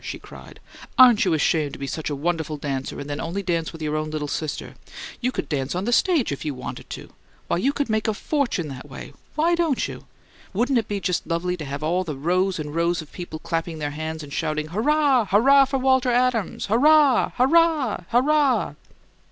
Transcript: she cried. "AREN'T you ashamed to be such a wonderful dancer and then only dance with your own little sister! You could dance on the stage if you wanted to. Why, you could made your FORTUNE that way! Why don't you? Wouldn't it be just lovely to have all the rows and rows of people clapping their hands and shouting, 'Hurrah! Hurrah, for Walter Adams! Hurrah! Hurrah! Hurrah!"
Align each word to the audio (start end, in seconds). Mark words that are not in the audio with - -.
she 0.03 0.17
cried. 0.17 0.59
"AREN'T 0.97 1.25
you 1.25 1.33
ashamed 1.35 1.73
to 1.73 1.77
be 1.77 1.85
such 1.85 2.09
a 2.09 2.15
wonderful 2.15 2.57
dancer 2.57 2.99
and 2.99 3.07
then 3.07 3.21
only 3.21 3.43
dance 3.43 3.71
with 3.71 3.83
your 3.83 3.95
own 3.95 4.09
little 4.09 4.27
sister! 4.27 4.73
You 5.19 5.31
could 5.31 5.47
dance 5.47 5.75
on 5.75 5.85
the 5.85 5.93
stage 5.93 6.31
if 6.31 6.43
you 6.43 6.55
wanted 6.55 6.89
to. 6.89 7.13
Why, 7.47 7.57
you 7.57 7.71
could 7.71 7.87
made 7.87 8.07
your 8.07 8.15
FORTUNE 8.15 8.67
that 8.69 8.89
way! 8.89 9.13
Why 9.35 9.53
don't 9.53 9.87
you? 9.87 10.05
Wouldn't 10.53 10.79
it 10.79 10.87
be 10.87 10.99
just 10.99 11.27
lovely 11.27 11.55
to 11.55 11.65
have 11.65 11.83
all 11.83 12.03
the 12.03 12.15
rows 12.17 12.57
and 12.57 12.73
rows 12.73 13.03
of 13.03 13.11
people 13.11 13.37
clapping 13.37 13.77
their 13.77 13.91
hands 13.91 14.23
and 14.23 14.33
shouting, 14.33 14.69
'Hurrah! 14.69 15.27
Hurrah, 15.29 15.65
for 15.65 15.77
Walter 15.77 16.09
Adams! 16.09 16.65
Hurrah! 16.65 17.33
Hurrah! 17.35 18.05
Hurrah!" 18.09 18.73